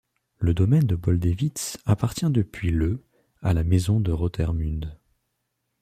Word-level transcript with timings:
Le 0.39 0.55
domaine 0.55 0.87
de 0.87 0.95
Boldevitz 0.95 1.77
appartient 1.85 2.31
depuis 2.31 2.71
le 2.71 3.03
à 3.43 3.53
la 3.53 3.63
maison 3.63 3.99
de 3.99 4.11
Rotermund. 4.11 4.97